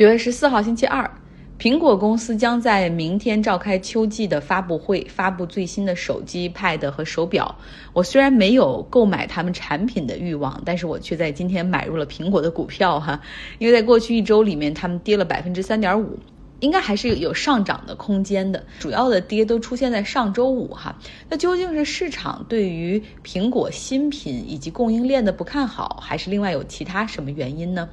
[0.00, 1.10] 九月十四号星期二，
[1.58, 7.54] 苹果公司将在明天召开秋季的发布会，发布最新的手机、Pad 和手表。
[7.92, 13.20] 我虽然没有购买他们产品的欲望，但是我却在今天买入了苹果的股票哈，
[13.58, 16.18] 因为在过去一周里面，他们跌了百分之三点五，
[16.60, 18.64] 应该还是有上涨的空间的。
[18.78, 20.96] 主要的跌都出现在上周五哈。
[21.28, 27.90] 那究竟是市场对于苹果新品以及供应链的不看好，还是另外有其他什么原因呢？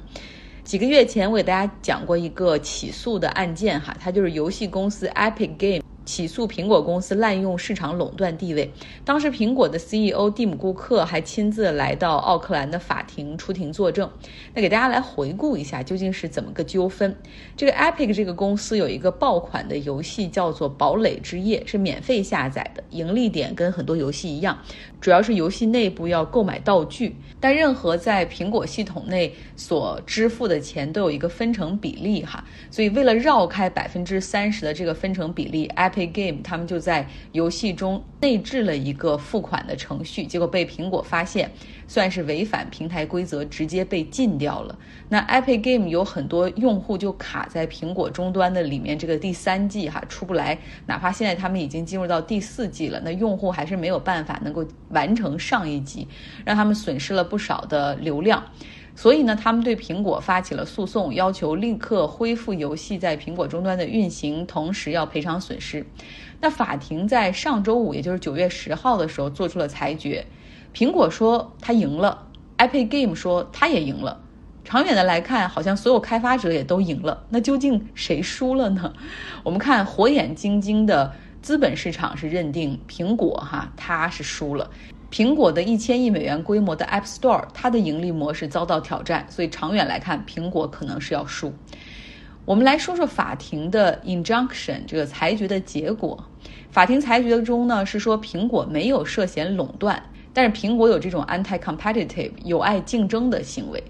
[0.68, 5.87] 几个月前，我给大家讲过一个起诉的案件，哈，它就是游戏公司 Epic Game。
[6.08, 8.72] 起诉苹果公司滥用市场垄断地位。
[9.04, 14.10] 当时苹果的 CEO 蒂姆·库克还亲自来到奥克兰的法庭出庭作证。
[14.54, 17.14] 那给大家来回顾一下，究竟是怎么个纠纷？
[17.54, 24.58] 这个 Epic 这个公司有一个爆款的游戏叫做《堡垒之夜》，是免费下载的，盈利点跟很多游戏一样，
[25.02, 27.16] 主要是游戏内部要购买道具。
[27.38, 41.50] 但任何在苹果系统内所支付的钱都有一个分成比例哈，所以为了绕开百分之三十的这个分成比例，Epic Game 他们就在游戏中内置了一个付款的程序，结果被苹果发现，
[41.86, 44.78] 算是违反平台规则，直接被禁掉了。
[45.08, 56.06] 那 Epic Game 有很多用户就卡在苹果终端的里面，这个第三季哈出不来，哪怕现在他们已经进入到第四季了，那用户还是没有办法能够完成上一季，
[56.44, 58.42] 让他们损失了不少的流量。
[58.98, 65.86] 所以呢，他们对苹果发起了诉讼，要求立刻恢复游戏在苹果终端的运行，同时要赔偿损失。
[66.40, 70.26] 那法庭在上周五，也就是九月十号的时候做出了裁决，
[70.74, 72.26] 苹果说他赢了
[72.56, 74.20] ，Epic Game 说他也赢了。
[74.64, 77.22] 长远的来看，好像所有开发者也都赢了。
[77.28, 78.92] 那究竟谁输了呢？
[79.44, 81.14] 我们看火眼金睛的
[81.48, 84.70] 资本市场是认定苹果哈，它是输了。
[85.10, 91.50] 苹果的一千亿美元规模的 App Store，它的盈利模式遭到挑战，所以长远来看，苹果可能是要输。
[92.44, 96.22] 我们来说说法庭的 injunction 这个裁决的结果。
[96.70, 100.02] 法庭裁决中呢是说苹果没有涉嫌垄断，
[100.34, 103.82] 但是苹果有这种 anti-competitive 有碍竞争的行为。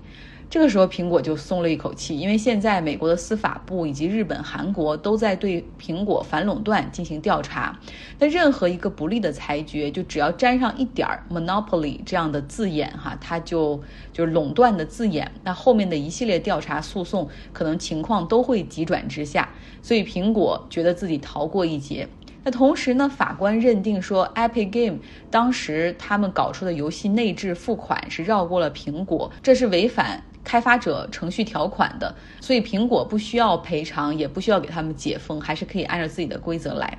[0.50, 7.78] 这个时候，苹果就松了一口气，因为现在美国的司法部以及日本、韩国都在对苹果反垄断进行调查。
[8.18, 13.78] 那任何一个不利的裁决，就只要沾上一点儿 monopoly 这样的字眼，哈，它就
[14.10, 19.50] 就是垄断的字眼，那后面的一系列调查诉讼，可能情况都会急转直下。
[19.82, 22.08] 所以苹果觉得自己逃过一劫。
[22.42, 30.24] 那同时呢，法官认定说，Epic Game 当时他们搞出的游戏内置付款是绕过了苹果，这是违反。
[30.48, 36.96] 开发者程序条款的，所以苹果不需要赔偿，也不需要给他们解封，还是可以按照自己的规则来。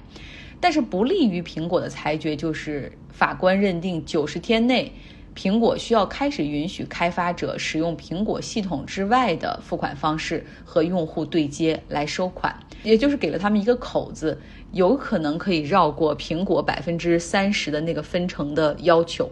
[0.59, 4.93] 但是不利于苹果的裁决就是，法官认定九十天内，
[5.35, 14.39] 苹果需要开始允许开发者使用苹果系统之外的付款方式和用户对接来收款，也就是给了他们一个口子，
[14.73, 19.31] 有可能可以绕过苹果百分之三十的那个分成的要求。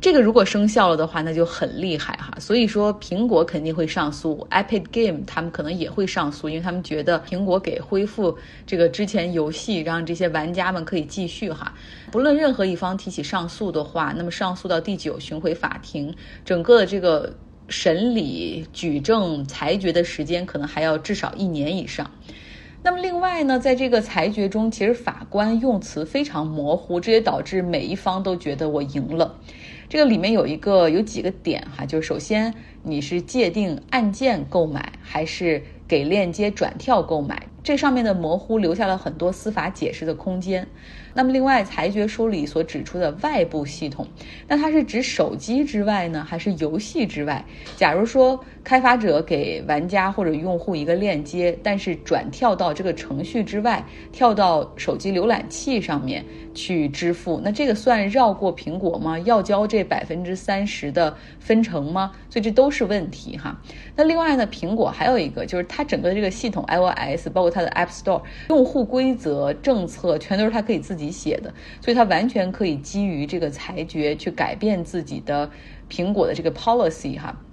[0.00, 2.36] 这个如果生效了的话，那就很厉害哈。
[2.38, 11.72] 所以说，苹果肯定会上诉，Epic Game 他们可能也会上诉，因为他们觉得苹果给恢复这个之前游戏，让这些玩家们可以继续哈。
[12.12, 17.34] 不论任何一方提起上诉的话，那么上诉到第九巡回法庭，整个的这个
[17.70, 22.10] 审理、举证、裁决的时间可能还要至少一年以上。
[22.82, 29.34] 那么另外呢，在这个裁决中，其实法官用词非常模糊，这也导致每一方都觉得我赢了。
[29.94, 40.66] 这个里面有一个有几个点哈，就是首先你是界定按键购买还是给链接转跳购买，这上面的模糊留下了很多司法解释的空间。
[41.14, 44.06] 那么，另外裁决书里所指出的外部系统，
[44.48, 47.44] 那它是指手机之外呢，还是游戏之外？
[47.76, 59.16] 假如说开发者给玩家或者用户一个链接，但是转跳到这个程序之外，跳到手机浏览器上面去支付，那这个算绕过苹果吗？
[59.20, 62.10] 要交这百分之三十的分成吗？
[62.28, 63.56] 所以这都是问题哈。
[63.94, 71.03] 那另外呢，苹果还有一个就是它整个这个系统 iOS，包括它的 App Store，用户规则、政策全都是它可以自己。
[71.04, 75.50] 己写的，所以他完全可以基于这个裁决去改变自己的
[75.90, 77.43] 苹果的这个 policy 哈。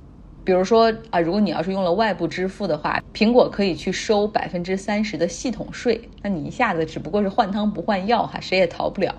[0.43, 9.15] 比如说啊，如果你要是用了外部支付的话，苹果可以去收百分之三十的系统税，那你一下子只不过是换汤不换药哈，谁也逃不了。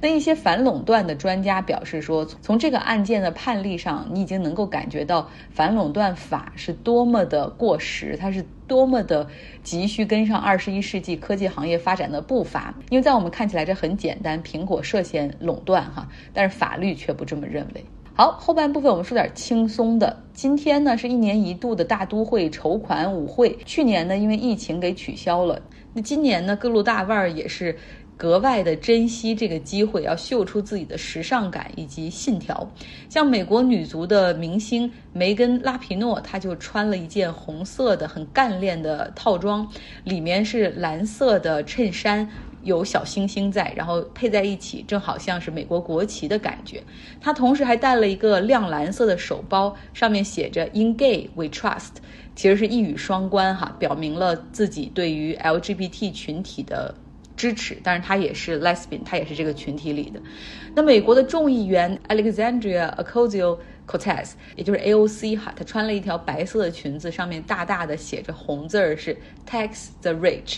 [0.00, 9.26] 那一些反垄断的专家表示说，从这个案件的判例上，你已经能够感觉到反垄断法是多么的过时，它是多么的
[9.62, 12.72] 急需跟上二十一世纪科技行业发展的步伐。
[12.90, 17.84] 因为在我们看起来这很简单，苹果涉嫌垄断哈，但是法律却不这么认为。
[18.20, 20.24] 好，后半部分我们说点轻松的。
[20.32, 25.62] 今天呢是一年一度的大都会筹款舞会，去年呢因为疫情给取消了。
[25.94, 27.78] 那今年呢各路大腕儿也是。
[28.16, 32.68] 格外的珍惜这个机会，要秀出自己的时尚感以及信条。
[33.08, 39.64] 像美国女足的明星梅根·拉皮诺，她就穿了一件红色的很干练的套装，
[40.02, 42.28] 里面是蓝色的衬衫，
[42.68, 46.80] 有小星星在，然后配在一起，正好像是美国国旗的感觉。
[47.20, 51.94] 她同时还带了一个亮蓝色的手包，上面写着 “In Gay We Trust”，
[52.36, 56.94] 其实是一语双关哈，表明了自己对于 LGBT 群体的。
[57.38, 60.20] 支持，但是她也是 lesbian，她也是这个群体里的。
[60.74, 69.16] 那美国的众议员 Alexandria Ocasio-Cortez，也就是 AOC 哈，她穿了一条白色的裙子，上面大大的写着红字儿是
[69.48, 70.56] tax the rich，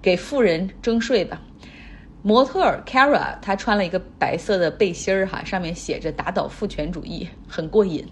[0.00, 1.40] 给富人征税吧。
[2.22, 8.04] 模特 Kara 她穿了一个白色的背心儿哈，上面写着打倒父权主义，很过瘾。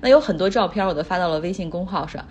[0.00, 2.26] 那有很多照片我都发到了微信公号上。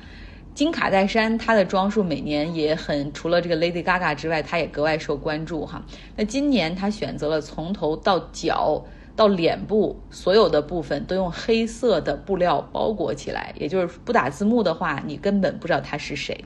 [0.54, 5.82] 金卡戴珊，她的装束每年也很，除了这个 Lady Gaga 之外，她也格外受关注哈。
[6.18, 8.84] 那今年她选择了从头到脚
[9.16, 16.44] 到脸部所有的部分都用黑色的布料包裹起来，也就是不打字幕的话，你根本不知道她是谁。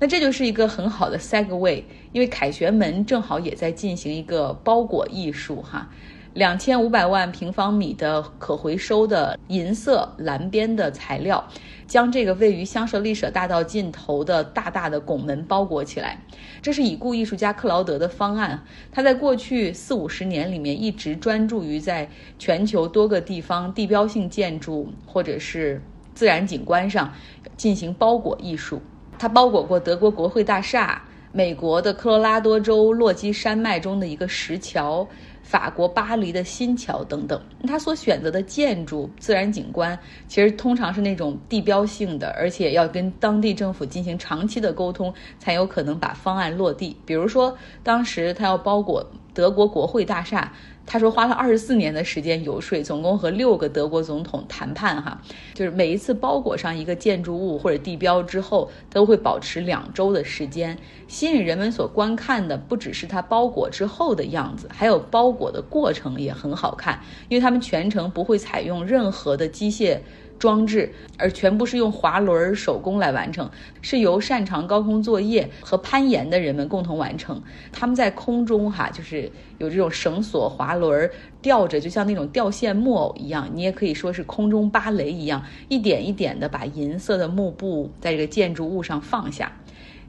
[0.00, 5.90] 那这就是一个很好的 segue，因为凯旋门正好也在进行一个包裹艺术哈。
[6.34, 11.44] 两千五百万平方米的可回收的银色蓝边的材料，
[11.88, 16.22] 将这个位于香榭丽舍大道尽头的大大的拱门包裹起来。
[16.62, 18.62] 这是已故艺术家克劳德的方案。
[18.92, 22.08] 他在过去四五十年里面一直专注于在
[22.38, 25.82] 全球多个地方地标性建筑或者是
[26.14, 27.12] 自然景观上
[27.56, 28.80] 进行包裹艺术。
[29.18, 35.06] 他包裹过德国国会大厦、美国的科罗拉多州落基山脉中的一个石桥。
[35.40, 46.94] 法国巴黎的新桥等等，他所选择的建筑、自然景观，其实通常是那种地标性的，而且要跟当地政府进行长期的沟通，才有可能把方案落地。
[47.06, 50.52] 比如说，当时他要包裹德国国会大厦。
[50.88, 55.20] 他说花了二十四年的时间游说，总共和六个德国总统谈判，哈，
[55.52, 60.78] 就是每一次包裹上一个建筑物或者地标之后，都会保持两周的时间。
[61.06, 66.98] 吸引人们所观看的不只是它包裹之后的样子，还有包裹的过程也很好看，
[67.28, 69.98] 因为他们全程不会采用任何的机械。
[70.38, 73.50] 装置，而全部是用滑轮手工来完成，
[73.82, 77.42] 是由擅长高空作业和攀岩的人们共同完成。
[77.72, 81.10] 他们在空中哈，就是有这种绳索滑轮
[81.42, 83.48] 吊着，就像那种吊线木偶一样。
[83.52, 89.52] 你也可以说是空中芭蕾一样，一点一点的把银色的幕布在这个建筑物上放下。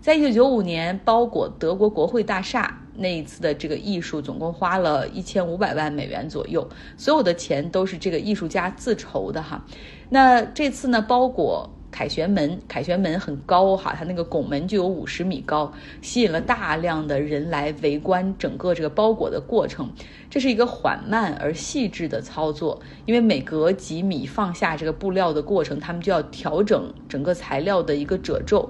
[0.02, 6.66] 在一九九五年包裹德国国会大厦那一次的这个艺术，总共花了一千五百万美元左右，
[6.96, 9.62] 所有的钱都是这个艺术家自筹的哈。
[10.10, 15.72] 那这次呢，包裹凯旋门，凯旋门很高哈，它那个拱门就有五十米高，
[16.02, 19.92] 吸引了大量的人来围观整个这个包裹的过程。
[20.30, 28.70] 这是一个缓慢而细致的操作，因为每隔几米放下这个布料的过程，他们就要调整整个材料的一个褶皱。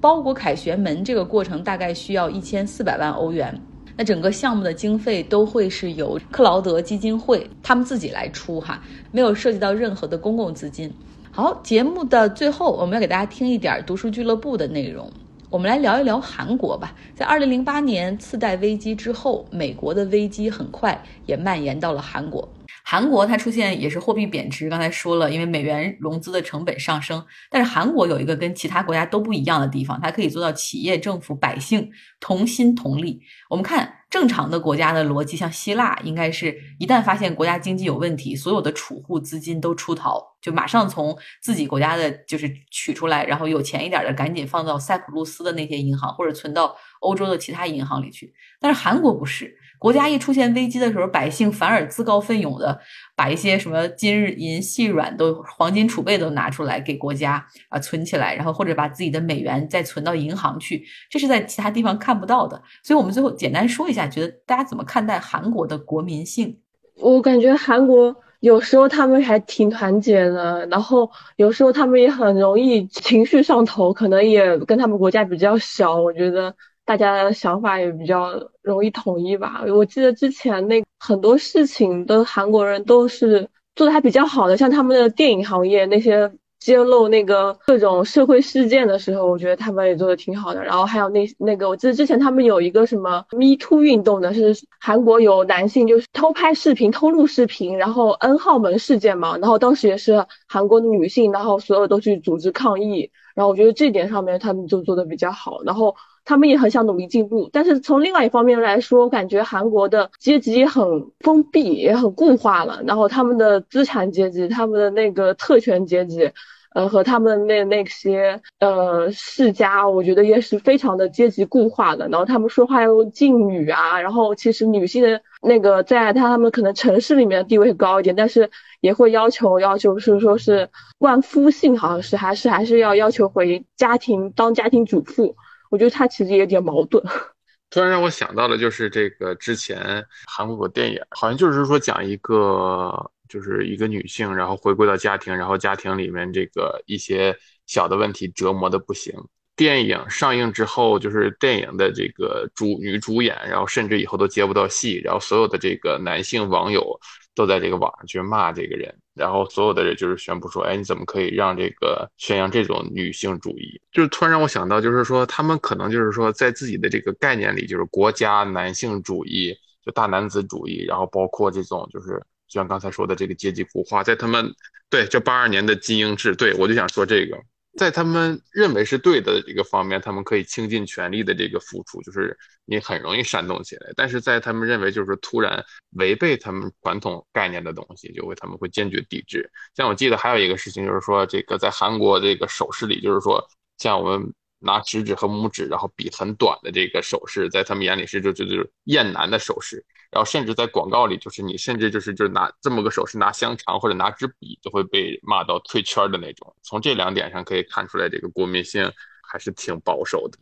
[0.00, 3.60] 包裹凯旋门这个过程大概需要一千四百万欧元，
[4.00, 8.82] 那整个项目的经费都会是由克劳德基金会他们自己来出哈，
[9.12, 10.90] 没有涉及到任何的公共资金。
[11.30, 15.12] 好，节目的最后我们要给大家听一点读书俱乐部的内容，
[15.50, 16.94] 我们来聊一聊韩国吧。
[17.14, 22.48] 在二零零八年次贷危机之后，美国的危机很快也蔓延到了韩国。
[22.90, 27.24] 韩国它出现也是货币贬值，刚才说了，因为美元融资的成本上升。
[27.48, 33.22] 但是韩国有一个跟其他国家都不一样的地方，它可以做到企业、政府、百姓同心同力。
[33.48, 48.34] 我们看正常的国家的逻辑，像希腊，应该是一旦发现国家经济有问题，所有的储户资金都出逃，就马上从自己国家的就是取出来，然后有钱一点的赶紧放到塞浦路斯的那些银行，或者存到欧洲的其他银行里去。
[48.60, 49.56] 但是韩国不是。
[49.80, 52.78] 国家一出现危机的时候，百姓反而自告奋勇的
[53.16, 62.60] 把一些什么金日银细软都黄金储备都拿出来给国家啊存起来，然后或者把自己的美元再存到银行去，这是在其他地方看不到的。
[62.84, 66.58] 所以，我们最后简单说一下，觉得大家怎么看待韩国的国民性？
[66.96, 76.54] 我感觉韩国有时候他们还挺团结的，然后有时候他们也很容易情绪上头，可能也跟他们国家比较小，我觉得。
[76.90, 78.32] 大家的想法也比较
[78.62, 79.62] 容易统一吧。
[79.68, 86.28] 我记得之前那很多事情的韩国人都是做的还比较好的，像他们的电影行业那些
[86.58, 90.64] 揭露那个各种社会事件的时候，我觉得他们也做的挺好的。
[90.64, 99.38] 然后还有那那个，我记得之前他们有一个什么 Me Too 运动的，是韩国有男性就是偷拍视频、偷录视频，然后 N 号门事件嘛。
[99.38, 103.08] 然后当时也是韩国的女性，然后所有都去组织抗议。
[103.36, 105.62] 然后我觉得这点上面他们就做的比较好。
[105.62, 105.94] 然后
[106.30, 110.84] 他们也很想努力进步，但是从另外一方面来说，我感觉韩国的阶级很
[111.18, 112.80] 封闭，也很固化了。
[112.86, 116.30] 然后他们的资产阶级、他们的那个特权阶级。
[116.72, 122.06] 呃，和他们那那些呃世家，我觉得也是非常的阶级固化的。
[122.08, 128.48] 然后他们说话又敬语啊，然后其实女性的那个在他们可能城市里面地位高一点，但是
[128.80, 135.34] 也会要求要求是说是冠夫姓，好像是还是还是要要求回家庭当家庭主妇。
[135.70, 137.02] 我觉得他其实有点矛盾。
[137.70, 143.10] 突然让我想到了，就是这个之前韩国电影，好像就是说讲一个。
[143.30, 147.32] 就是一个女性，然后回归到家庭，然后家庭里面这个一些
[147.64, 149.14] 小的问题折磨的不行。
[149.54, 156.98] 电影上映之后，就是电影的这个主女主演，然后甚至以后都接不到戏，然后所有的这个男性网友
[157.32, 163.80] 都在这个网上去骂这个人，然后所有的人就是宣布说，哎，你怎么可以让这个宣扬这种女性主义？
[163.92, 172.20] 就是突然让我想到，就是说他们可能就是说在自己的这个概念里，就是国家男性主义，就大男子主义，然后包括这种就是。
[172.50, 174.52] 就像刚才说的这个阶级固化，在他们
[174.88, 177.38] 对这八二年的精英制，对我就想说这个，
[177.80, 189.50] 在他们认为是对的这个方面，他们可以倾尽全力的这个付出，就是你很容易煽动起来；但是在他们认为就是突然违背他们传统概念的东西，就会他们会坚决抵制。
[189.74, 193.42] 像我记得还有一个事情，就是说这个在韩国这个首饰里，就是说
[193.78, 194.30] 像我们。
[194.62, 199.82] 拿食指和拇指，然后比很短的这个手势，在他们眼里是就就就是厌男的手势。
[200.10, 206.54] 然后甚至在广告里，就是你甚至就是就是拿这么个手势拿香肠或者拿支笔，就会被骂到退圈的那种。
[206.62, 210.38] 从这两点上可以看出来，这个国民性还是挺保守的。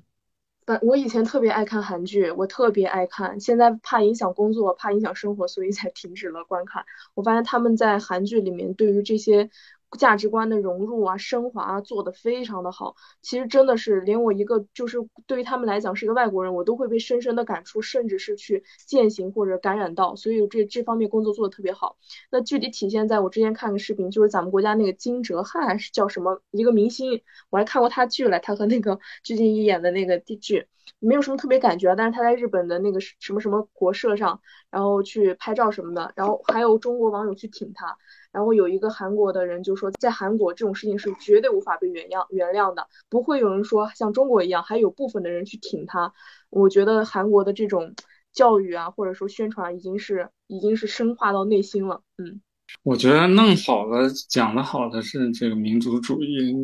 [0.65, 6.85] 但我以前特别爱看韩剧，我特别爱看，现在怕影响工作，怕影响生活，所以才停止了观看。
[7.15, 9.51] 我发现他们在韩剧里面对于这些。
[9.97, 12.97] 价值观的融入啊、升华啊，做的非常的好。
[13.23, 20.15] 其实真的是连我一个就是对于他们来讲是一个外国人，我都会被深深的感触，甚至是去践行或者感染到。
[20.15, 21.97] 所以这这方面工作做的特别好。
[22.31, 30.67] 那具体体现在我之前看个视频，就是咱们国家那个金哲瀚是叫什么一个明星，我还看过他剧了，他和那个鞠婧祎演的那个剧，
[30.99, 34.41] 没有什么特别感觉，但是他在日本的那个什么什么国社上，
[34.71, 37.97] 然后去拍照什么的，然后还有中国网友去挺他。
[38.31, 46.13] 然后有一个韩国的人就说，在韩国这种事情是绝对无法被原谅原谅的，不会有人说像中国一样，还有部分的人去挺他。
[46.51, 47.95] 我觉得韩国的这种
[48.33, 52.03] 教育啊，或者说宣传，已经是已经是深化到内心了。
[52.19, 52.41] 嗯，
[52.83, 56.55] 我觉得弄好了讲的好的是这个民族主义，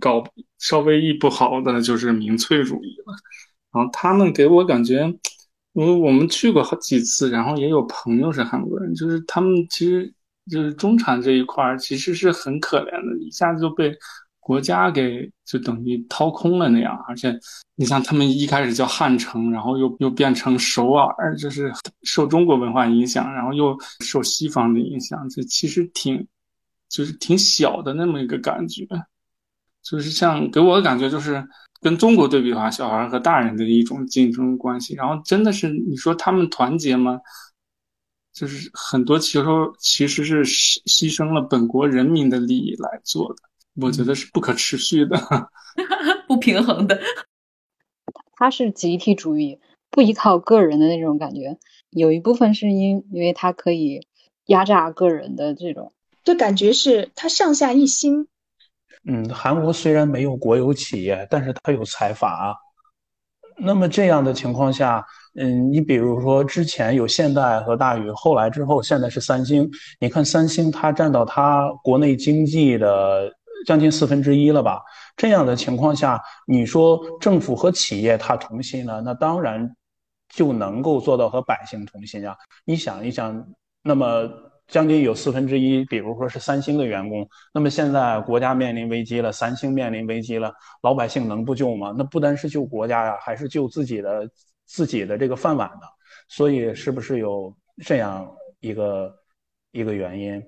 [0.00, 0.24] 搞
[0.58, 3.14] 稍微一不好的就是民粹主义了。
[3.72, 5.12] 然后他们给我感觉，
[5.72, 10.14] 我我们去过好几次，然后也有朋友是韩国人，就是他们其实。
[10.50, 13.94] 就是中产这一块儿其实是很可怜的，一下子就被
[14.40, 16.98] 国家给就等于掏空了那样。
[17.06, 17.38] 而且
[17.76, 21.72] 你像他们一开始叫汉城，然后又又变成首尔，就是
[22.02, 26.26] 受中国文化影响，然后又受西方的影响，这其实挺
[26.88, 28.86] 就是挺小的那么一个感觉。
[29.82, 31.44] 就是像给我的感觉，就是
[31.80, 34.94] 跟中国对比的话，小孩和大人的一种竞争关系。
[34.94, 37.18] 然后真的是你说他们团结吗？
[38.32, 39.44] 就是很多其实
[39.78, 43.42] 其实是牺牺牲了本国人民的利益来做的，
[43.74, 45.20] 我觉得是不可持续的，
[46.26, 46.98] 不平衡的。
[48.32, 49.60] 他是集体主义，
[49.90, 51.58] 不依靠个人的那种感觉。
[51.90, 54.06] 有一部分是因因为他可以
[54.46, 55.92] 压榨个人的这种，
[56.24, 58.28] 就感觉是他上下一心。
[59.04, 62.56] 嗯，韩国虽然没有国有企业，但是它有财阀。
[63.58, 65.06] 那么这样的情况下。
[65.34, 69.66] 嗯，你比如说之前有现代和大宇，后来之后现在是三星。
[69.98, 73.32] 你看三星，它占到它国内经济的
[73.64, 74.82] 将近四分之一了吧？
[75.16, 79.00] 这样的情况下，你说政府和企业它同心了？
[79.00, 79.74] 那当然
[80.28, 82.36] 就能够做到和百姓同心啊。
[82.66, 83.42] 你想一想，
[83.82, 84.28] 那么
[84.68, 91.94] 将近有四分之一，比如说是三星的员工，那么现在国家面临危机了，三星面临危机了，老百姓能不救吗？
[91.96, 94.28] 那不单是救国家呀，还是救自己的。
[94.72, 95.86] 自己的这个饭碗的，
[96.28, 98.26] 所以是不是有这样
[98.60, 99.14] 一个
[99.72, 100.42] 一个原因？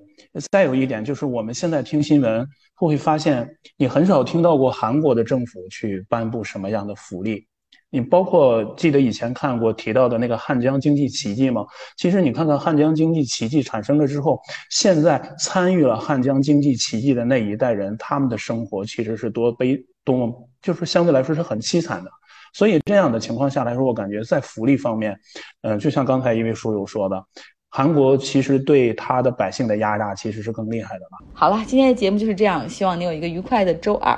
[0.50, 7.46] 再有一点就是，我们现在听新闻会会发现，你很少听到过韩国的政府去颁布什么样的福利。
[7.90, 11.64] 你包括记得以前看过提到的那个汉江经济奇迹吗？
[11.96, 14.40] 其实你看看汉江经济奇迹产生了之后，
[14.70, 22.10] 现在参与了汉江经济奇迹的那一代人，他们的生活其实是多悲多么，就是相对来说是很凄惨的。
[22.54, 25.14] 所以这样的情况下来说，我感觉在福利方面，
[25.60, 27.22] 嗯，就像刚才一位书友说的，
[27.68, 31.18] 韩国其实对他的百姓的压榨其实是更厉害的吧。
[31.34, 34.16] 好了，今天的节目就是这样，希望你有一个愉快的周二。